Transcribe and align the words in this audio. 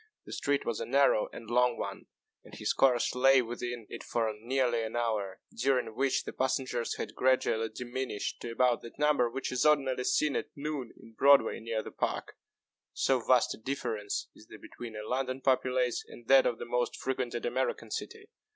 The 0.25 0.33
street 0.33 0.65
was 0.65 0.79
a 0.79 0.87
narrow 0.87 1.29
and 1.31 1.47
long 1.47 1.77
one, 1.77 2.07
and 2.43 2.55
his 2.55 2.73
course 2.73 3.13
lay 3.13 3.39
within 3.43 3.85
it 3.87 4.03
for 4.03 4.33
nearly 4.35 4.81
an 4.81 4.95
hour, 4.95 5.41
during 5.55 5.93
which 5.95 6.23
the 6.23 6.33
passengers 6.33 6.95
had 6.97 7.13
gradually 7.13 7.69
diminished 7.69 8.41
to 8.41 8.49
about 8.51 8.81
that 8.81 8.97
number 8.97 9.29
which 9.29 9.51
is 9.51 9.63
ordinarily 9.63 10.05
seen 10.05 10.35
at 10.35 10.47
noon 10.55 10.91
in 10.99 11.13
Broadway 11.13 11.59
near 11.59 11.83
the 11.83 11.91
Park 11.91 12.33
so 12.93 13.19
vast 13.19 13.53
a 13.53 13.59
difference 13.59 14.29
is 14.33 14.47
there 14.47 14.57
between 14.57 14.95
a 14.95 15.07
London 15.07 15.39
populace 15.39 16.03
and 16.07 16.27
that 16.27 16.47
of 16.47 16.57
the 16.57 16.65
most 16.65 16.95
frequented 16.97 17.45
American 17.45 17.91
city. 17.91 18.27